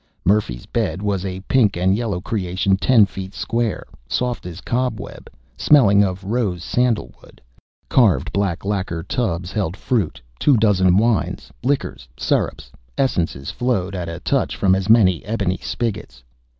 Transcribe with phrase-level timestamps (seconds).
[0.25, 6.03] Murphy's bed was a pink and yellow creation ten feet square, soft as cobweb, smelling
[6.03, 7.39] of rose sandalwood.
[7.87, 14.19] Carved black lacquer tubs held fruit; two dozen wines, liquors, syrups, essences flowed at a
[14.21, 16.23] touch from as many ebony spigots.